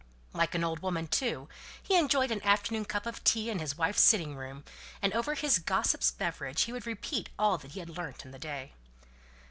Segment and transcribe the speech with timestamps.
[0.33, 1.47] Like an old woman, too,
[1.83, 4.63] he enjoyed an afternoon cup of tea in his wife's sitting room,
[4.99, 8.39] and over his gossip's beverage he would repeat all that he had learnt in the
[8.39, 8.73] day.